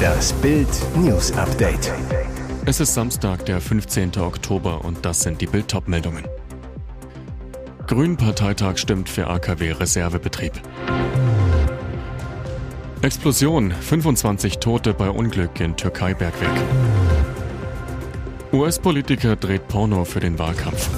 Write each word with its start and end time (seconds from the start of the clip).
Das 0.00 0.32
Bild 0.34 0.68
News 0.96 1.32
Update. 1.32 1.92
Es 2.64 2.80
ist 2.80 2.94
Samstag, 2.94 3.44
der 3.46 3.60
15. 3.60 4.18
Oktober 4.18 4.84
und 4.84 5.04
das 5.04 5.20
sind 5.20 5.40
die 5.40 5.46
Bild 5.46 5.74
meldungen 5.86 6.24
Grünen-Parteitag 7.86 8.76
stimmt 8.78 9.08
für 9.08 9.26
AKW-Reservebetrieb. 9.26 10.52
Explosion, 13.02 13.72
25 13.72 14.58
Tote 14.58 14.94
bei 14.94 15.10
Unglück 15.10 15.58
in 15.58 15.76
Türkei-Bergwerk. 15.76 16.60
US-Politiker 18.52 19.36
dreht 19.36 19.68
Porno 19.68 20.04
für 20.04 20.20
den 20.20 20.38
Wahlkampf. 20.38 20.88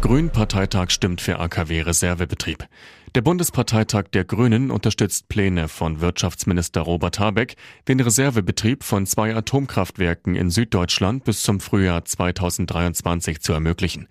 Grünen-Parteitag 0.00 0.90
stimmt 0.90 1.20
für 1.20 1.38
AKW-Reservebetrieb. 1.38 2.66
Der 3.14 3.22
Bundesparteitag 3.22 4.08
der 4.12 4.24
Grünen 4.24 4.70
unterstützt 4.70 5.30
Pläne 5.30 5.68
von 5.68 6.02
Wirtschaftsminister 6.02 6.82
Robert 6.82 7.18
Habeck, 7.18 7.56
den 7.88 8.00
Reservebetrieb 8.00 8.84
von 8.84 9.06
zwei 9.06 9.34
Atomkraftwerken 9.34 10.34
in 10.34 10.50
Süddeutschland 10.50 11.24
bis 11.24 11.42
zum 11.42 11.58
Frühjahr 11.60 12.04
2023 12.04 13.40
zu 13.40 13.54
ermöglichen. 13.54 14.08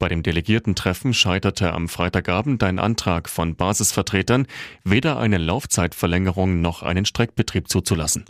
Bei 0.00 0.08
dem 0.08 0.24
Delegiertentreffen 0.24 1.14
scheiterte 1.14 1.72
am 1.72 1.88
Freitagabend 1.88 2.64
ein 2.64 2.80
Antrag 2.80 3.28
von 3.28 3.54
Basisvertretern, 3.54 4.48
weder 4.82 5.18
eine 5.18 5.38
Laufzeitverlängerung 5.38 6.60
noch 6.60 6.82
einen 6.82 7.04
Streckbetrieb 7.04 7.68
zuzulassen. 7.68 8.24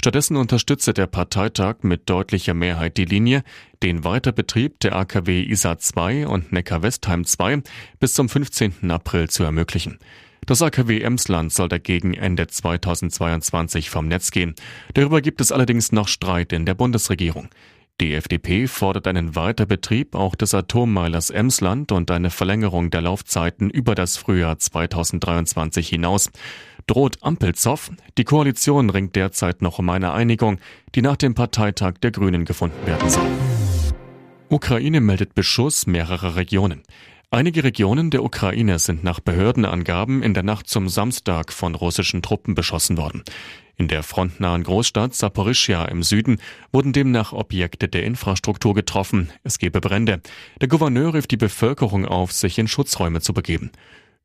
Stattdessen 0.00 0.36
unterstütze 0.36 0.94
der 0.94 1.06
Parteitag 1.06 1.76
mit 1.82 2.08
deutlicher 2.08 2.54
Mehrheit 2.54 2.96
die 2.96 3.04
Linie, 3.04 3.42
den 3.82 4.04
Weiterbetrieb 4.04 4.78
der 4.80 4.94
AKW 4.94 5.42
ISA 5.42 5.78
2 5.78 6.26
und 6.26 6.52
Neckar-Westheim 6.52 7.24
2 7.24 7.62
bis 7.98 8.14
zum 8.14 8.28
15. 8.28 8.90
April 8.90 9.28
zu 9.28 9.42
ermöglichen. 9.42 9.98
Das 10.46 10.62
AKW 10.62 11.00
Emsland 11.00 11.52
soll 11.52 11.68
dagegen 11.68 12.14
Ende 12.14 12.46
2022 12.46 13.90
vom 13.90 14.06
Netz 14.06 14.30
gehen. 14.30 14.54
Darüber 14.94 15.20
gibt 15.20 15.40
es 15.40 15.50
allerdings 15.50 15.90
noch 15.90 16.06
Streit 16.06 16.52
in 16.52 16.66
der 16.66 16.74
Bundesregierung. 16.74 17.48
Die 17.98 18.12
FDP 18.12 18.66
fordert 18.66 19.06
einen 19.06 19.36
Weiterbetrieb 19.36 20.14
auch 20.14 20.34
des 20.34 20.52
Atommeilers 20.52 21.30
Emsland 21.30 21.92
und 21.92 22.10
eine 22.10 22.28
Verlängerung 22.28 22.90
der 22.90 23.00
Laufzeiten 23.00 23.70
über 23.70 23.94
das 23.94 24.18
Frühjahr 24.18 24.58
2023 24.58 25.88
hinaus. 25.88 26.30
Droht 26.86 27.22
Ampelzoff? 27.22 27.90
Die 28.18 28.24
Koalition 28.24 28.90
ringt 28.90 29.16
derzeit 29.16 29.62
noch 29.62 29.78
um 29.78 29.88
eine 29.88 30.12
Einigung, 30.12 30.58
die 30.94 31.00
nach 31.00 31.16
dem 31.16 31.34
Parteitag 31.34 31.94
der 32.02 32.10
Grünen 32.10 32.44
gefunden 32.44 32.86
werden 32.86 33.08
soll. 33.08 33.30
Ukraine 34.50 35.00
meldet 35.00 35.34
Beschuss 35.34 35.86
mehrerer 35.86 36.36
Regionen. 36.36 36.82
Einige 37.30 37.64
Regionen 37.64 38.10
der 38.10 38.22
Ukraine 38.22 38.78
sind 38.78 39.04
nach 39.04 39.20
Behördenangaben 39.20 40.22
in 40.22 40.34
der 40.34 40.42
Nacht 40.42 40.68
zum 40.68 40.90
Samstag 40.90 41.50
von 41.50 41.74
russischen 41.74 42.20
Truppen 42.20 42.54
beschossen 42.54 42.98
worden. 42.98 43.24
In 43.78 43.88
der 43.88 44.02
frontnahen 44.02 44.62
Großstadt 44.62 45.14
Saporischia 45.14 45.84
im 45.84 46.02
Süden 46.02 46.38
wurden 46.72 46.94
demnach 46.94 47.34
Objekte 47.34 47.88
der 47.88 48.04
Infrastruktur 48.04 48.74
getroffen. 48.74 49.30
Es 49.42 49.58
gebe 49.58 49.82
Brände. 49.82 50.22
Der 50.62 50.68
Gouverneur 50.68 51.12
rief 51.12 51.26
die 51.26 51.36
Bevölkerung 51.36 52.06
auf, 52.06 52.32
sich 52.32 52.58
in 52.58 52.68
Schutzräume 52.68 53.20
zu 53.20 53.34
begeben. 53.34 53.70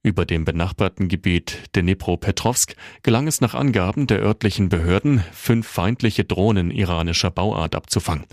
Über 0.03 0.25
dem 0.25 0.45
benachbarten 0.45 1.09
Gebiet 1.09 1.59
Dnipropetrovsk 1.75 2.75
gelang 3.03 3.27
es 3.27 3.41
nach 3.41 3.53
Angaben 3.53 4.07
der 4.07 4.21
örtlichen 4.21 4.69
Behörden, 4.69 5.21
fünf 5.33 5.67
feindliche 5.67 6.23
Drohnen 6.23 6.71
iranischer 6.71 7.29
Bauart 7.29 7.75
abzufangen. 7.75 8.25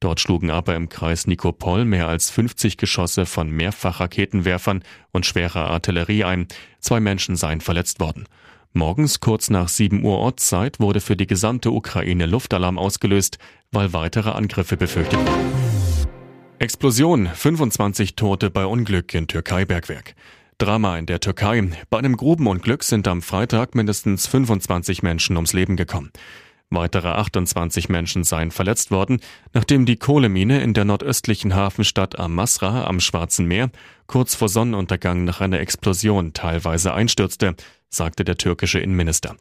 Dort 0.00 0.20
schlugen 0.20 0.50
aber 0.50 0.76
im 0.76 0.90
Kreis 0.90 1.26
Nikopol 1.26 1.86
mehr 1.86 2.08
als 2.08 2.30
50 2.30 2.76
Geschosse 2.76 3.24
von 3.24 3.50
Mehrfachraketenwerfern 3.50 4.84
und 5.12 5.24
schwerer 5.24 5.70
Artillerie 5.70 6.24
ein. 6.24 6.46
Zwei 6.78 7.00
Menschen 7.00 7.36
seien 7.36 7.62
verletzt 7.62 7.98
worden. 8.00 8.26
Morgens 8.72 9.20
kurz 9.20 9.50
nach 9.50 9.68
7 9.68 10.04
Uhr 10.04 10.18
Ortszeit 10.18 10.78
wurde 10.78 11.00
für 11.00 11.16
die 11.16 11.26
gesamte 11.26 11.70
Ukraine 11.70 12.26
Luftalarm 12.26 12.78
ausgelöst, 12.78 13.38
weil 13.72 13.92
weitere 13.92 14.30
Angriffe 14.30 14.76
befürchtet 14.76 15.18
wurden. 15.18 16.08
Explosion, 16.58 17.28
25 17.28 18.16
Tote 18.16 18.50
bei 18.50 18.66
Unglück 18.66 19.14
in 19.14 19.26
Türkei-Bergwerk. 19.26 20.14
Drama 20.58 20.98
in 20.98 21.06
der 21.06 21.20
Türkei. 21.20 21.70
Bei 21.88 21.98
einem 21.98 22.16
Grubenunglück 22.16 22.82
sind 22.82 23.06
am 23.06 23.22
Freitag 23.22 23.76
mindestens 23.76 24.26
25 24.26 25.04
Menschen 25.04 25.36
ums 25.36 25.52
Leben 25.52 25.76
gekommen. 25.76 26.10
Weitere 26.70 27.08
28 27.08 27.88
Menschen 27.88 28.24
seien 28.24 28.50
verletzt 28.50 28.90
worden, 28.90 29.20
nachdem 29.54 29.86
die 29.86 29.96
Kohlemine 29.96 30.60
in 30.60 30.74
der 30.74 30.84
nordöstlichen 30.84 31.54
Hafenstadt 31.54 32.18
Amasra 32.18 32.84
am 32.84 33.00
Schwarzen 33.00 33.46
Meer 33.46 33.70
kurz 34.06 34.34
vor 34.34 34.48
Sonnenuntergang 34.48 35.24
nach 35.24 35.40
einer 35.40 35.60
Explosion 35.60 36.34
teilweise 36.34 36.92
einstürzte, 36.92 37.54
sagte 37.88 38.24
der 38.24 38.36
türkische 38.36 38.78
Innenminister. 38.78 39.36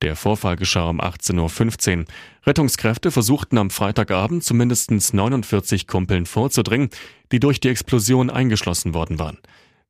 Der 0.00 0.14
Vorfall 0.14 0.56
geschah 0.56 0.88
um 0.88 1.00
18.15 1.00 1.98
Uhr. 1.98 2.04
Rettungskräfte 2.46 3.10
versuchten 3.10 3.58
am 3.58 3.70
Freitagabend 3.70 4.44
zu 4.44 4.54
mindestens 4.54 5.12
49 5.12 5.88
Kumpeln 5.88 6.24
vorzudringen, 6.24 6.90
die 7.32 7.40
durch 7.40 7.58
die 7.58 7.68
Explosion 7.68 8.30
eingeschlossen 8.30 8.94
worden 8.94 9.18
waren. 9.18 9.38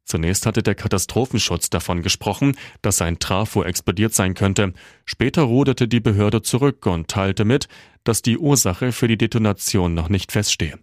Zunächst 0.09 0.47
hatte 0.47 0.63
der 0.63 0.75
Katastrophenschutz 0.75 1.69
davon 1.69 2.01
gesprochen, 2.01 2.57
dass 2.81 3.03
ein 3.03 3.19
Trafo 3.19 3.63
explodiert 3.63 4.15
sein 4.15 4.33
könnte. 4.33 4.73
Später 5.05 5.43
ruderte 5.43 5.87
die 5.87 6.01
Behörde 6.01 6.41
zurück 6.41 6.87
und 6.87 7.09
teilte 7.09 7.45
mit, 7.45 7.69
dass 8.05 8.23
die 8.23 8.39
Ursache 8.39 8.93
für 8.93 9.07
die 9.07 9.19
Detonation 9.19 9.93
noch 9.93 10.09
nicht 10.09 10.33
feststehe. 10.33 10.79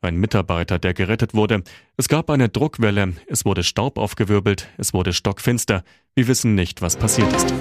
Ein 0.00 0.16
Mitarbeiter, 0.16 0.78
der 0.78 0.94
gerettet 0.94 1.34
wurde. 1.34 1.62
Es 1.98 2.08
gab 2.08 2.30
eine 2.30 2.48
Druckwelle, 2.48 3.12
es 3.26 3.44
wurde 3.44 3.62
Staub 3.62 3.98
aufgewirbelt, 3.98 4.68
es 4.78 4.94
wurde 4.94 5.12
stockfinster. 5.12 5.84
Wir 6.14 6.28
wissen 6.28 6.54
nicht, 6.54 6.82
was 6.82 6.98
passiert 6.98 7.32
ist. 7.32 7.54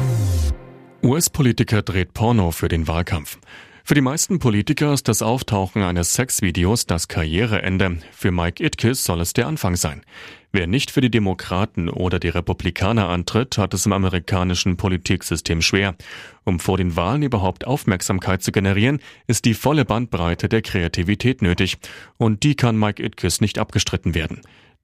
US-Politiker 1.01 1.83
dreht 1.83 2.13
Porno 2.13 2.51
für 2.51 2.67
den 2.67 2.85
Wahlkampf. 2.85 3.37
Für 3.85 3.93
die 3.93 4.01
meisten 4.01 4.39
Politiker 4.39 4.91
ist 4.91 5.07
das 5.07 5.21
Auftauchen 5.21 5.83
eines 5.83 6.13
Sexvideos 6.15 6.85
das 6.85 7.07
Karriereende. 7.07 7.99
Für 8.11 8.31
Mike 8.31 8.61
Itkes 8.61 9.05
soll 9.05 9.21
es 9.21 9.31
der 9.31 9.47
Anfang 9.47 9.77
sein. 9.77 10.01
Wer 10.51 10.67
nicht 10.67 10.91
für 10.91 10.99
die 10.99 11.09
Demokraten 11.09 11.87
oder 11.87 12.19
die 12.19 12.27
Republikaner 12.27 13.07
antritt, 13.07 13.57
hat 13.57 13.73
es 13.73 13.85
im 13.85 13.93
amerikanischen 13.93 14.75
Politiksystem 14.75 15.61
schwer. 15.61 15.95
Um 16.43 16.59
vor 16.59 16.75
den 16.75 16.97
Wahlen 16.97 17.23
überhaupt 17.23 17.65
Aufmerksamkeit 17.65 18.43
zu 18.43 18.51
generieren, 18.51 18.99
ist 19.27 19.45
die 19.45 19.53
volle 19.53 19.85
Bandbreite 19.85 20.49
der 20.49 20.61
Kreativität 20.61 21.41
nötig. 21.41 21.77
Und 22.17 22.43
die 22.43 22.55
kann 22.55 22.77
Mike 22.77 23.01
Itkes 23.01 23.39
nicht 23.39 23.59
abgestritten 23.59 24.13
werden. 24.13 24.41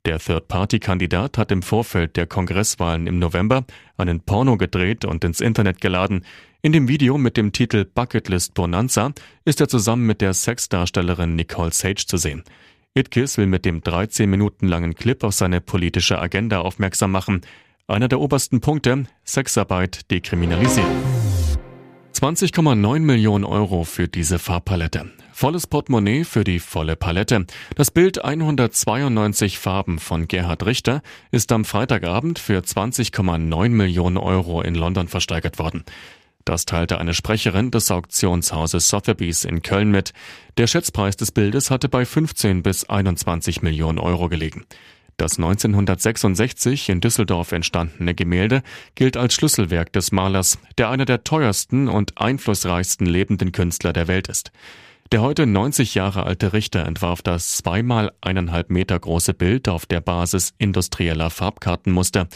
Der 0.07 0.19
Third-Party-Kandidat 0.19 1.37
hat 1.37 1.51
im 1.51 1.61
Vorfeld 1.61 2.15
der 2.15 2.27
Kongresswahlen 2.27 3.07
im 3.07 3.19
November 3.19 3.65
einen 3.97 4.21
Porno 4.21 4.55
gedreht 4.55 5.03
und 5.03 5.25
ins 5.25 5.41
Internet 5.41 5.81
geladen. 5.81 6.23
In 6.61 6.71
dem 6.71 6.87
Video 6.87 7.17
mit 7.17 7.35
dem 7.35 7.51
Titel 7.51 7.83
Bucketlist 7.83 8.53
Bonanza 8.53 9.11
ist 9.43 9.59
er 9.59 9.67
zusammen 9.67 10.05
mit 10.05 10.21
der 10.21 10.33
Sexdarstellerin 10.33 11.35
Nicole 11.35 11.73
Sage 11.73 12.05
zu 12.07 12.15
sehen. 12.15 12.43
Itkis 12.93 13.37
will 13.37 13.47
mit 13.47 13.65
dem 13.65 13.81
13 13.81 14.29
Minuten 14.29 14.69
langen 14.69 14.95
Clip 14.95 15.21
auf 15.25 15.33
seine 15.33 15.59
politische 15.59 16.19
Agenda 16.19 16.61
aufmerksam 16.61 17.11
machen. 17.11 17.41
Einer 17.87 18.07
der 18.07 18.21
obersten 18.21 18.61
Punkte, 18.61 19.07
Sexarbeit 19.25 20.09
dekriminalisieren. 20.09 21.26
20,9 22.17 22.99
Millionen 23.01 23.45
Euro 23.45 23.83
für 23.83 24.07
diese 24.07 24.39
Farbpalette. 24.39 25.11
Volles 25.33 25.67
Portemonnaie 25.67 26.23
für 26.23 26.43
die 26.43 26.57
volle 26.57 26.95
Palette. 26.95 27.45
Das 27.75 27.91
Bild 27.91 28.25
192 28.25 29.59
Farben 29.59 29.99
von 29.99 30.27
Gerhard 30.27 30.65
Richter 30.65 31.03
ist 31.29 31.51
am 31.51 31.63
Freitagabend 31.63 32.39
für 32.39 32.57
20,9 32.57 33.69
Millionen 33.69 34.17
Euro 34.17 34.63
in 34.63 34.73
London 34.73 35.07
versteigert 35.07 35.59
worden. 35.59 35.83
Das 36.43 36.65
teilte 36.65 36.97
eine 36.97 37.13
Sprecherin 37.13 37.69
des 37.69 37.91
Auktionshauses 37.91 38.87
Sotheby's 38.87 39.45
in 39.45 39.61
Köln 39.61 39.91
mit. 39.91 40.13
Der 40.57 40.65
Schätzpreis 40.65 41.17
des 41.17 41.31
Bildes 41.31 41.69
hatte 41.69 41.87
bei 41.87 42.03
15 42.03 42.63
bis 42.63 42.89
21 42.89 43.61
Millionen 43.61 43.99
Euro 43.99 44.27
gelegen. 44.27 44.65
Das 45.17 45.39
1966 45.39 46.89
in 46.89 47.01
Düsseldorf 47.01 47.51
entstandene 47.51 48.13
Gemälde 48.13 48.61
gilt 48.93 49.17
als 49.17 49.33
Schlüsselwerk 49.33 49.91
des 49.91 50.11
Malers, 50.11 50.59
der 50.77 50.91
einer 50.91 51.05
der 51.05 51.23
teuersten 51.23 51.87
und 51.87 52.19
einflussreichsten 52.21 53.07
lebenden 53.07 53.51
Künstler 53.51 53.93
der 53.93 54.07
Welt 54.07 54.27
ist. 54.27 54.51
Der 55.11 55.21
heute 55.21 55.47
90 55.47 55.95
Jahre 55.95 56.23
alte 56.23 56.53
Richter 56.53 56.85
entwarf 56.85 57.23
das 57.23 57.57
zweimal 57.57 58.11
eineinhalb 58.21 58.69
Meter 58.69 58.99
große 58.99 59.33
Bild 59.33 59.69
auf 59.69 59.87
der 59.87 60.01
Basis 60.01 60.53
industrieller 60.59 61.31
Farbkartenmuster. 61.31 62.27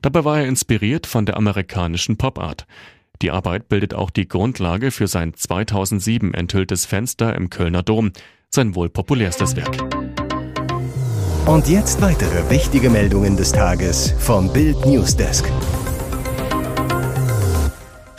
Dabei 0.00 0.24
war 0.24 0.38
er 0.38 0.46
inspiriert 0.46 1.06
von 1.06 1.26
der 1.26 1.36
amerikanischen 1.36 2.16
Popart. 2.16 2.66
Die 3.20 3.32
Arbeit 3.32 3.68
bildet 3.68 3.92
auch 3.92 4.08
die 4.08 4.28
Grundlage 4.28 4.92
für 4.92 5.08
sein 5.08 5.34
2007 5.34 6.32
enthülltes 6.32 6.86
Fenster 6.86 7.34
im 7.34 7.50
Kölner 7.50 7.82
Dom, 7.82 8.12
sein 8.48 8.74
wohl 8.74 8.88
populärstes 8.88 9.56
Werk. 9.56 9.99
Und 11.46 11.68
jetzt 11.68 12.00
weitere 12.00 12.48
wichtige 12.50 12.90
Meldungen 12.90 13.36
des 13.36 13.52
Tages 13.52 14.14
vom 14.18 14.52
Bild 14.52 14.84
Newsdesk. 14.86 15.50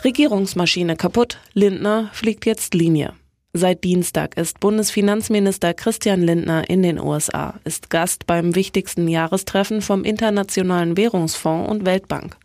Regierungsmaschine 0.04 0.96
kaputt, 0.96 1.38
Lindner 1.54 2.10
fliegt 2.12 2.44
jetzt 2.44 2.74
Linie. 2.74 3.14
Seit 3.54 3.84
Dienstag 3.84 4.36
ist 4.36 4.60
Bundesfinanzminister 4.60 5.74
Christian 5.74 6.22
Lindner 6.22 6.68
in 6.68 6.82
den 6.82 6.98
USA, 6.98 7.60
ist 7.64 7.90
Gast 7.90 8.26
beim 8.26 8.54
wichtigsten 8.54 9.06
Jahrestreffen 9.08 9.82
vom 9.82 10.04
Internationalen 10.04 10.96
Währungsfonds 10.96 11.70
und 11.70 11.84
Weltbank. 11.86 12.36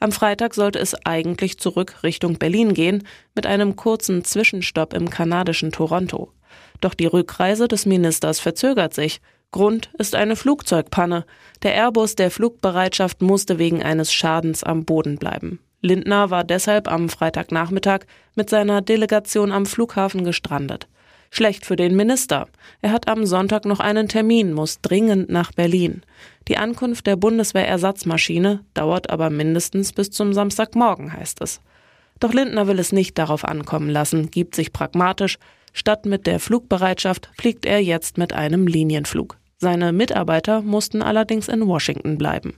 Am 0.00 0.12
Freitag 0.12 0.54
sollte 0.54 0.78
es 0.78 0.94
eigentlich 1.06 1.58
zurück 1.58 2.02
Richtung 2.02 2.38
Berlin 2.38 2.74
gehen, 2.74 3.04
mit 3.34 3.46
einem 3.46 3.76
kurzen 3.76 4.24
Zwischenstopp 4.24 4.92
im 4.92 5.08
kanadischen 5.08 5.72
Toronto. 5.72 6.32
Doch 6.80 6.94
die 6.94 7.06
Rückreise 7.06 7.68
des 7.68 7.86
Ministers 7.86 8.40
verzögert 8.40 8.92
sich. 8.92 9.20
Grund 9.52 9.90
ist 9.98 10.14
eine 10.14 10.36
Flugzeugpanne. 10.36 11.24
Der 11.62 11.74
Airbus 11.74 12.14
der 12.14 12.30
Flugbereitschaft 12.30 13.22
musste 13.22 13.58
wegen 13.58 13.82
eines 13.82 14.12
Schadens 14.12 14.62
am 14.62 14.84
Boden 14.84 15.16
bleiben. 15.16 15.60
Lindner 15.82 16.30
war 16.30 16.44
deshalb 16.44 16.90
am 16.90 17.08
Freitagnachmittag 17.08 18.00
mit 18.34 18.50
seiner 18.50 18.82
Delegation 18.82 19.52
am 19.52 19.66
Flughafen 19.66 20.24
gestrandet. 20.24 20.88
Schlecht 21.30 21.66
für 21.66 21.76
den 21.76 21.96
Minister. 21.96 22.48
Er 22.82 22.92
hat 22.92 23.08
am 23.08 23.26
Sonntag 23.26 23.64
noch 23.64 23.80
einen 23.80 24.08
Termin, 24.08 24.52
muss 24.52 24.80
dringend 24.80 25.28
nach 25.28 25.52
Berlin. 25.52 26.02
Die 26.48 26.56
Ankunft 26.56 27.06
der 27.06 27.16
Bundeswehrersatzmaschine 27.16 28.64
dauert 28.74 29.10
aber 29.10 29.30
mindestens 29.30 29.92
bis 29.92 30.10
zum 30.10 30.32
Samstagmorgen, 30.32 31.12
heißt 31.12 31.40
es. 31.42 31.60
Doch 32.20 32.32
Lindner 32.32 32.66
will 32.66 32.78
es 32.78 32.92
nicht 32.92 33.18
darauf 33.18 33.44
ankommen 33.44 33.90
lassen, 33.90 34.30
gibt 34.30 34.54
sich 34.54 34.72
pragmatisch. 34.72 35.38
Statt 35.78 36.06
mit 36.06 36.26
der 36.26 36.40
Flugbereitschaft 36.40 37.28
fliegt 37.38 37.66
er 37.66 37.82
jetzt 37.82 38.16
mit 38.16 38.32
einem 38.32 38.66
Linienflug. 38.66 39.36
Seine 39.58 39.92
Mitarbeiter 39.92 40.62
mussten 40.62 41.02
allerdings 41.02 41.48
in 41.48 41.66
Washington 41.66 42.16
bleiben. 42.16 42.54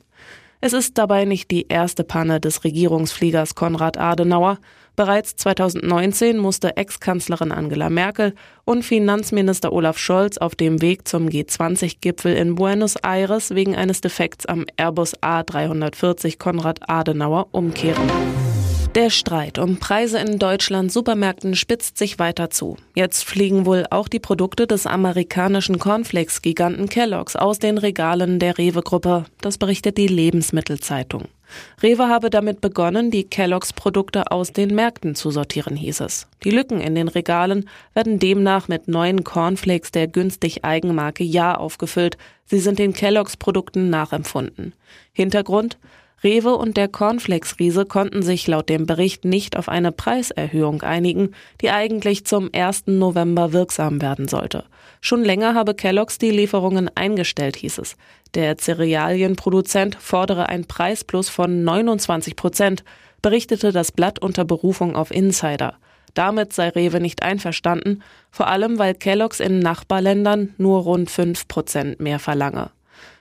Es 0.60 0.72
ist 0.72 0.98
dabei 0.98 1.24
nicht 1.24 1.50
die 1.50 1.66
erste 1.68 2.04
Panne 2.04 2.38
des 2.38 2.62
Regierungsfliegers 2.62 3.56
Konrad 3.56 3.98
Adenauer. 3.98 4.58
Bereits 4.94 5.34
2019 5.34 6.38
musste 6.38 6.76
Ex-Kanzlerin 6.76 7.50
Angela 7.50 7.90
Merkel 7.90 8.34
und 8.64 8.84
Finanzminister 8.84 9.72
Olaf 9.72 9.98
Scholz 9.98 10.38
auf 10.38 10.54
dem 10.54 10.80
Weg 10.80 11.08
zum 11.08 11.28
G20-Gipfel 11.28 12.36
in 12.36 12.54
Buenos 12.54 12.94
Aires 13.02 13.52
wegen 13.52 13.74
eines 13.74 14.00
Defekts 14.00 14.46
am 14.46 14.64
Airbus 14.76 15.16
A340 15.18 16.38
Konrad 16.38 16.88
Adenauer 16.88 17.48
umkehren. 17.50 18.47
Der 18.98 19.10
Streit 19.10 19.60
um 19.60 19.76
Preise 19.76 20.18
in 20.18 20.40
Deutschland 20.40 20.90
Supermärkten 20.90 21.54
spitzt 21.54 21.98
sich 21.98 22.18
weiter 22.18 22.50
zu. 22.50 22.76
Jetzt 22.96 23.24
fliegen 23.24 23.64
wohl 23.64 23.86
auch 23.90 24.08
die 24.08 24.18
Produkte 24.18 24.66
des 24.66 24.88
amerikanischen 24.88 25.78
Cornflakes-Giganten 25.78 26.88
Kellogg's 26.88 27.36
aus 27.36 27.60
den 27.60 27.78
Regalen 27.78 28.40
der 28.40 28.58
Rewe-Gruppe. 28.58 29.26
Das 29.40 29.56
berichtet 29.56 29.98
die 29.98 30.08
Lebensmittelzeitung. 30.08 31.26
Rewe 31.80 32.08
habe 32.08 32.28
damit 32.28 32.60
begonnen, 32.60 33.12
die 33.12 33.22
Kellogg's 33.22 33.72
Produkte 33.72 34.32
aus 34.32 34.52
den 34.52 34.74
Märkten 34.74 35.14
zu 35.14 35.30
sortieren, 35.30 35.76
hieß 35.76 36.00
es. 36.00 36.26
Die 36.42 36.50
Lücken 36.50 36.80
in 36.80 36.96
den 36.96 37.06
Regalen 37.06 37.70
werden 37.94 38.18
demnach 38.18 38.66
mit 38.66 38.88
neuen 38.88 39.22
Cornflakes 39.22 39.92
der 39.92 40.08
günstig 40.08 40.64
Eigenmarke 40.64 41.22
Ja 41.22 41.54
aufgefüllt. 41.54 42.18
Sie 42.46 42.58
sind 42.58 42.80
den 42.80 42.94
Kellogg's 42.94 43.36
Produkten 43.36 43.90
nachempfunden. 43.90 44.74
Hintergrund? 45.12 45.78
Rewe 46.24 46.56
und 46.56 46.76
der 46.76 46.88
Cornflakes-Riese 46.88 47.86
konnten 47.86 48.22
sich 48.22 48.46
laut 48.48 48.68
dem 48.68 48.86
Bericht 48.86 49.24
nicht 49.24 49.56
auf 49.56 49.68
eine 49.68 49.92
Preiserhöhung 49.92 50.82
einigen, 50.82 51.30
die 51.60 51.70
eigentlich 51.70 52.24
zum 52.24 52.50
1. 52.52 52.86
November 52.86 53.52
wirksam 53.52 54.02
werden 54.02 54.26
sollte. 54.26 54.64
Schon 55.00 55.24
länger 55.24 55.54
habe 55.54 55.74
Kellogg's 55.74 56.18
die 56.18 56.32
Lieferungen 56.32 56.90
eingestellt, 56.96 57.54
hieß 57.54 57.78
es. 57.78 57.96
Der 58.34 58.58
Cerealienproduzent 58.58 59.96
fordere 60.00 60.48
ein 60.48 60.64
Preisplus 60.64 61.28
von 61.28 61.62
29 61.62 62.34
Prozent, 62.34 62.82
berichtete 63.22 63.70
das 63.70 63.92
Blatt 63.92 64.18
unter 64.18 64.44
Berufung 64.44 64.96
auf 64.96 65.12
Insider. 65.12 65.76
Damit 66.14 66.52
sei 66.52 66.70
Rewe 66.70 67.00
nicht 67.00 67.22
einverstanden, 67.22 68.02
vor 68.32 68.48
allem 68.48 68.78
weil 68.80 68.94
Kellogg's 68.94 69.38
in 69.38 69.60
Nachbarländern 69.60 70.54
nur 70.58 70.80
rund 70.80 71.10
5 71.10 71.46
Prozent 71.46 72.00
mehr 72.00 72.18
verlange. 72.18 72.70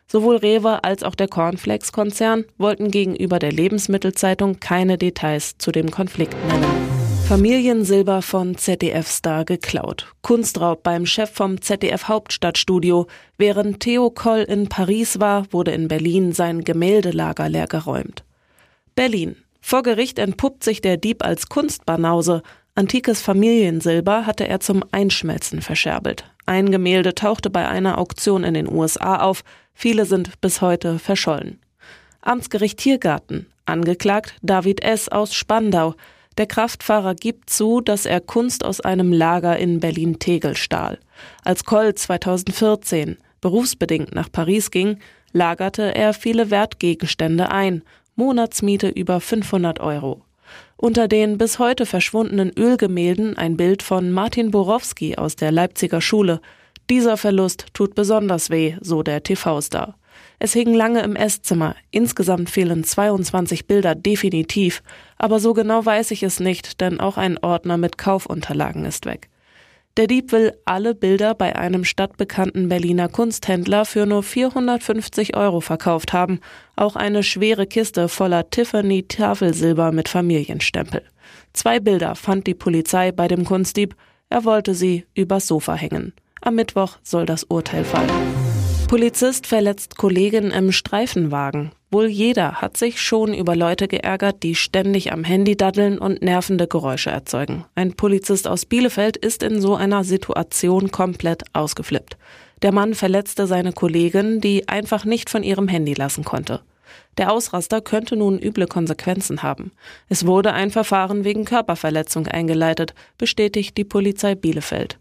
Sowohl 0.09 0.38
Rewe 0.38 0.83
als 0.83 1.04
auch 1.04 1.15
der 1.15 1.27
Cornflakes-Konzern 1.27 2.45
wollten 2.57 2.92
gegenüber 2.92 3.39
der 3.39 3.51
Lebensmittelzeitung 3.51 4.59
keine 4.59 4.98
Details 4.98 5.57
zu 5.57 5.71
dem 5.71 5.92
Konflikt 5.92 6.36
nennen. 6.48 6.88
Familiensilber 7.27 8.21
von 8.21 8.56
ZDF-Star 8.56 9.44
geklaut. 9.44 10.13
Kunstraub 10.21 10.81
beim 10.81 11.06
Chef 11.06 11.30
vom 11.30 11.62
ZDF 11.62 12.07
Hauptstadtstudio. 12.07 13.07
Während 13.38 13.81
Theo 13.81 14.09
Koll 14.12 14.45
in 14.48 14.69
Paris 14.69 15.19
war, 15.19 15.51
wurde 15.51 15.71
in 15.71 15.89
Berlin 15.89 16.31
sein 16.31 16.63
Gemäldelager 16.63 17.50
leergeräumt. 17.50 18.24
Berlin. 18.95 19.36
Vor 19.59 19.83
Gericht 19.83 20.19
entpuppt 20.19 20.63
sich 20.63 20.80
der 20.80 20.95
Dieb 20.95 21.21
als 21.21 21.50
Kunstbanause. 21.50 22.44
Antikes 22.77 23.24
Familiensilber 23.24 24.27
hatte 24.27 24.47
er 24.47 24.59
zum 24.59 24.83
Einschmelzen 24.91 25.63
verscherbelt. 25.63 26.25
Ein 26.45 26.69
Gemälde 26.69 27.15
tauchte 27.15 27.50
bei 27.50 27.68
einer 27.68 27.97
Auktion 27.97 28.44
in 28.44 28.53
den 28.53 28.71
USA 28.71 29.15
auf. 29.15 29.44
Viele 29.74 30.06
sind 30.06 30.39
bis 30.41 30.62
heute 30.62 31.00
verschollen. 31.00 31.59
Amtsgericht 32.21 32.77
Tiergarten. 32.77 33.47
Angeklagt 33.65 34.35
David 34.44 34.83
S. 34.83 35.09
aus 35.09 35.33
Spandau. 35.33 35.95
Der 36.38 36.45
Kraftfahrer 36.45 37.15
gibt 37.15 37.50
zu, 37.50 37.81
dass 37.81 38.06
er 38.06 38.21
Kunst 38.21 38.63
aus 38.63 38.80
einem 38.80 39.12
Lager 39.12 39.57
in 39.57 39.80
Berlin-Tegel 39.80 40.56
stahl. 40.56 41.00
Als 41.44 41.63
Koll 41.63 41.95
2014 41.95 43.18
berufsbedingt 43.41 44.13
nach 44.13 44.31
Paris 44.31 44.69
ging, 44.69 45.00
lagerte 45.33 45.95
er 45.95 46.13
viele 46.13 46.51
Wertgegenstände 46.51 47.50
ein, 47.50 47.81
Monatsmiete 48.15 48.88
über 48.88 49.19
500 49.19 49.80
Euro. 49.80 50.26
Unter 50.79 51.07
den 51.07 51.39
bis 51.39 51.57
heute 51.57 51.88
verschwundenen 51.88 52.51
Ölgemälden 52.56 53.35
ein 53.35 53.57
Bild 53.57 53.81
von 53.81 54.12
Martin 54.12 54.51
Borowski 54.51 55.15
aus 55.15 55.35
der 55.35 55.51
Leipziger 55.51 56.01
Schule. 56.01 56.39
Dieser 56.88 57.18
Verlust 57.18 57.65
tut 57.74 57.95
besonders 57.95 58.51
weh, 58.51 58.75
so 58.79 59.01
der 59.01 59.24
TV-Star. 59.24 59.95
Es 60.38 60.53
hing 60.53 60.75
lange 60.75 61.01
im 61.01 61.15
Esszimmer. 61.15 61.75
Insgesamt 61.89 62.51
fehlen 62.51 62.83
22 62.83 63.65
Bilder 63.65 63.95
definitiv. 63.95 64.83
Aber 65.18 65.39
so 65.39 65.53
genau 65.53 65.83
weiß 65.83 66.12
ich 66.12 66.21
es 66.21 66.39
nicht, 66.39 66.80
denn 66.80 67.00
auch 67.00 67.18
ein 67.18 67.39
Ordner 67.39 67.77
mit 67.77 67.97
Kaufunterlagen 67.97 68.85
ist 68.85 69.07
weg. 69.07 69.30
Der 69.97 70.05
Dieb 70.05 70.31
will 70.31 70.53
alle 70.63 70.94
Bilder 70.94 71.33
bei 71.33 71.55
einem 71.55 71.83
stadtbekannten 71.83 72.69
Berliner 72.69 73.09
Kunsthändler 73.09 73.83
für 73.83 74.05
nur 74.05 74.21
450 74.21 75.35
Euro 75.35 75.59
verkauft 75.59 76.13
haben. 76.13 76.39
Auch 76.75 76.95
eine 76.95 77.23
schwere 77.23 77.65
Kiste 77.65 78.07
voller 78.07 78.47
Tiffany 78.51 79.07
Tafelsilber 79.07 79.91
mit 79.91 80.07
Familienstempel. 80.07 81.01
Zwei 81.53 81.79
Bilder 81.79 82.13
fand 82.13 82.45
die 82.45 82.53
Polizei 82.53 83.11
bei 83.11 83.27
dem 83.27 83.44
Kunstdieb. 83.44 83.95
Er 84.29 84.45
wollte 84.45 84.75
sie 84.75 85.05
übers 85.15 85.47
Sofa 85.47 85.73
hängen. 85.73 86.13
Am 86.41 86.53
Mittwoch 86.53 86.99
soll 87.01 87.25
das 87.25 87.45
Urteil 87.45 87.83
fallen. 87.83 88.11
Polizist 88.88 89.47
verletzt 89.47 89.97
Kollegin 89.97 90.51
im 90.51 90.71
Streifenwagen. 90.71 91.71
Wohl 91.89 92.07
jeder 92.07 92.61
hat 92.61 92.75
sich 92.75 93.01
schon 93.01 93.33
über 93.33 93.55
Leute 93.55 93.87
geärgert, 93.87 94.43
die 94.43 94.55
ständig 94.55 95.13
am 95.13 95.23
Handy 95.23 95.55
daddeln 95.55 95.99
und 95.99 96.21
nervende 96.21 96.67
Geräusche 96.67 97.11
erzeugen. 97.11 97.63
Ein 97.75 97.94
Polizist 97.94 98.45
aus 98.45 98.65
Bielefeld 98.65 99.15
ist 99.15 99.41
in 99.41 99.61
so 99.61 99.75
einer 99.75 100.03
Situation 100.03 100.91
komplett 100.91 101.44
ausgeflippt. 101.53 102.17
Der 102.61 102.73
Mann 102.73 102.94
verletzte 102.94 103.47
seine 103.47 103.71
Kollegin, 103.71 104.41
die 104.41 104.67
einfach 104.67 105.06
nicht 105.06 105.29
von 105.29 105.44
ihrem 105.44 105.69
Handy 105.69 105.94
lassen 105.94 106.25
konnte. 106.25 106.61
Der 107.17 107.31
Ausraster 107.31 107.79
könnte 107.79 108.17
nun 108.17 108.37
üble 108.37 108.67
Konsequenzen 108.67 109.41
haben. 109.41 109.71
Es 110.09 110.25
wurde 110.25 110.53
ein 110.53 110.71
Verfahren 110.71 111.23
wegen 111.23 111.45
Körperverletzung 111.45 112.27
eingeleitet, 112.27 112.94
bestätigt 113.17 113.77
die 113.77 113.85
Polizei 113.85 114.35
Bielefeld. 114.35 114.99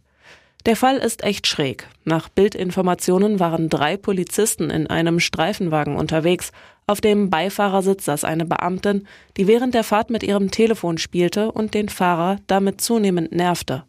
Der 0.67 0.75
Fall 0.75 0.97
ist 0.97 1.23
echt 1.23 1.47
schräg. 1.47 1.87
Nach 2.05 2.29
Bildinformationen 2.29 3.39
waren 3.39 3.69
drei 3.69 3.97
Polizisten 3.97 4.69
in 4.69 4.89
einem 4.89 5.21
Streifenwagen 5.21 5.95
unterwegs. 5.95 6.51
Auf 6.89 7.01
dem 7.01 7.31
Beifahrersitz 7.31 8.07
saß 8.07 8.25
eine 8.25 8.45
Beamtin, 8.45 9.07
die 9.37 9.47
während 9.47 9.75
der 9.75 9.85
Fahrt 9.85 10.11
mit 10.11 10.25
ihrem 10.25 10.51
Telefon 10.51 10.99
spielte 10.99 11.53
und 11.53 11.73
den 11.73 11.89
Fahrer 11.89 12.39
damit 12.49 12.81
zunehmend 12.81 13.31
nervte. 13.31 13.85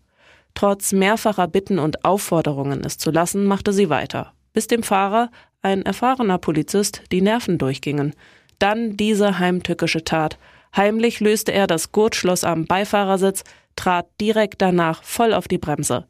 Trotz 0.54 0.92
mehrfacher 0.92 1.48
Bitten 1.48 1.80
und 1.80 2.06
Aufforderungen, 2.06 2.84
es 2.86 3.00
zu 3.00 3.10
lassen, 3.10 3.46
machte 3.46 3.74
sie 3.74 3.90
weiter, 3.90 4.34
bis 4.54 4.68
dem 4.68 4.84
Fahrer, 4.84 5.32
ein 5.64 5.82
erfahrener 5.82 6.38
Polizist, 6.38 7.02
die 7.12 7.22
Nerven 7.22 7.58
durchgingen. 7.58 8.14
Dann 8.60 8.96
diese 8.98 9.40
heimtückische 9.40 10.04
Tat. 10.04 10.38
Heimlich 10.76 11.22
löste 11.22 11.52
er 11.52 11.66
das 11.66 11.92
Gurtschloss 11.92 12.44
am 12.44 12.66
Beifahrersitz, 12.68 13.44
trat 13.76 14.06
direkt 14.22 14.62
danach 14.62 15.02
voll 15.02 15.34
auf 15.34 15.48
die 15.48 15.58
Bremse. 15.58 16.06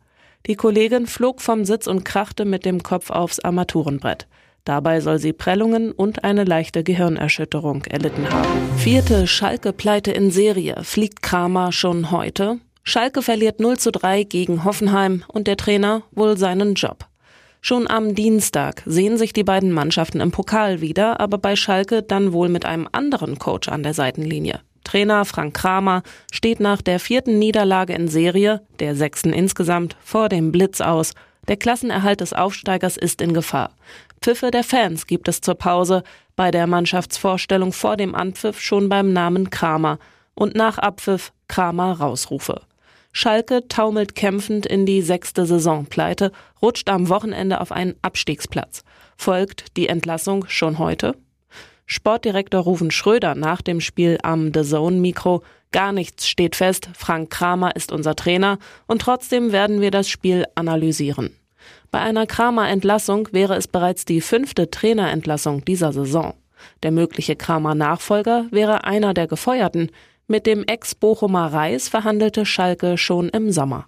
Die 0.45 0.55
Kollegin 0.55 1.07
flog 1.07 1.41
vom 1.41 1.65
Sitz 1.65 1.87
und 1.87 2.05
krachte 2.05 2.45
mit 2.45 2.63
dem 2.65 2.83
Kopf 2.83 3.09
aufs 3.09 3.39
Armaturenbrett. 3.39 4.27
Dabei 4.63 4.99
soll 4.99 5.17
sie 5.17 5.33
Prellungen 5.33 5.91
und 5.91 6.23
eine 6.25 6.43
leichte 6.43 6.83
Gehirnerschütterung 6.83 7.85
erlitten 7.85 8.29
haben. 8.29 8.77
Vierte 8.77 9.25
Schalke-Pleite 9.25 10.11
in 10.11 10.29
Serie. 10.29 10.83
Fliegt 10.83 11.21
Kramer 11.21 11.71
schon 11.71 12.11
heute? 12.11 12.59
Schalke 12.83 13.21
verliert 13.21 13.59
0 13.59 13.77
zu 13.77 13.91
3 13.91 14.23
gegen 14.23 14.63
Hoffenheim 14.63 15.23
und 15.27 15.47
der 15.47 15.57
Trainer 15.57 16.03
wohl 16.11 16.37
seinen 16.37 16.73
Job. 16.73 17.05
Schon 17.61 17.89
am 17.89 18.15
Dienstag 18.15 18.83
sehen 18.85 19.17
sich 19.17 19.33
die 19.33 19.43
beiden 19.43 19.71
Mannschaften 19.71 20.21
im 20.21 20.31
Pokal 20.31 20.79
wieder, 20.79 21.19
aber 21.19 21.37
bei 21.37 21.55
Schalke 21.55 22.03
dann 22.03 22.31
wohl 22.31 22.49
mit 22.49 22.65
einem 22.65 22.87
anderen 22.91 23.39
Coach 23.39 23.67
an 23.67 23.83
der 23.83 23.93
Seitenlinie. 23.93 24.61
Trainer 24.87 25.25
Frank 25.25 25.53
Kramer 25.53 26.01
steht 26.31 26.61
nach 26.61 26.81
der 26.81 27.01
vierten 27.01 27.37
Niederlage 27.37 27.91
in 27.91 28.07
Serie, 28.07 28.61
der 28.79 28.95
sechsten 28.95 29.33
insgesamt, 29.33 29.97
vor 30.01 30.29
dem 30.29 30.53
Blitz 30.53 30.79
aus. 30.79 31.11
Der 31.49 31.57
Klassenerhalt 31.57 32.21
des 32.21 32.31
Aufsteigers 32.31 32.95
ist 32.95 33.21
in 33.21 33.33
Gefahr. 33.33 33.71
Pfiffe 34.21 34.49
der 34.49 34.63
Fans 34.63 35.05
gibt 35.05 35.27
es 35.27 35.41
zur 35.41 35.55
Pause, 35.55 36.03
bei 36.37 36.51
der 36.51 36.67
Mannschaftsvorstellung 36.67 37.73
vor 37.73 37.97
dem 37.97 38.15
Anpfiff 38.15 38.61
schon 38.61 38.87
beim 38.87 39.11
Namen 39.11 39.49
Kramer 39.49 39.99
und 40.35 40.55
nach 40.55 40.77
Abpfiff 40.77 41.33
Kramer 41.49 41.99
Rausrufe. 41.99 42.61
Schalke 43.11 43.67
taumelt 43.67 44.15
kämpfend 44.15 44.65
in 44.65 44.85
die 44.85 45.01
sechste 45.01 45.45
Saisonpleite, 45.45 46.31
rutscht 46.61 46.89
am 46.89 47.09
Wochenende 47.09 47.59
auf 47.59 47.73
einen 47.73 47.95
Abstiegsplatz. 48.03 48.85
Folgt 49.17 49.75
die 49.75 49.89
Entlassung 49.89 50.45
schon 50.47 50.79
heute? 50.79 51.13
Sportdirektor 51.89 52.61
Rufen 52.61 52.91
Schröder 52.91 53.33
nach 53.33 53.61
dem 53.61 53.79
Spiel 53.79 54.17
am 54.21 54.51
The 54.53 54.61
Zone 54.61 54.97
Mikro. 54.97 55.41
Gar 55.71 55.93
nichts 55.93 56.27
steht 56.27 56.57
fest. 56.57 56.89
Frank 56.93 57.29
Kramer 57.29 57.75
ist 57.77 57.93
unser 57.93 58.13
Trainer 58.15 58.59
und 58.87 59.01
trotzdem 59.01 59.53
werden 59.53 59.79
wir 59.79 59.89
das 59.89 60.09
Spiel 60.09 60.45
analysieren. 60.55 61.31
Bei 61.89 61.99
einer 61.99 62.27
Kramer 62.27 62.67
Entlassung 62.67 63.29
wäre 63.31 63.55
es 63.55 63.69
bereits 63.69 64.03
die 64.03 64.19
fünfte 64.19 64.69
Trainerentlassung 64.69 65.63
dieser 65.63 65.93
Saison. 65.93 66.33
Der 66.83 66.91
mögliche 66.91 67.37
Kramer 67.37 67.73
Nachfolger 67.73 68.47
wäre 68.51 68.83
einer 68.83 69.13
der 69.13 69.27
Gefeuerten. 69.27 69.89
Mit 70.27 70.45
dem 70.45 70.65
Ex-Bochumer 70.65 71.53
Reis 71.53 71.87
verhandelte 71.87 72.45
Schalke 72.45 72.97
schon 72.97 73.29
im 73.29 73.51
Sommer. 73.51 73.87